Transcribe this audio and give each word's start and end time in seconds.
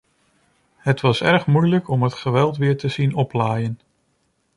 Het 0.77 1.01
was 1.01 1.21
erg 1.21 1.45
moeilijk 1.45 1.87
om 1.87 2.03
het 2.03 2.13
geweld 2.13 2.57
weer 2.57 2.77
te 2.77 2.87
zien 2.87 3.13
oplaaien. 3.13 3.79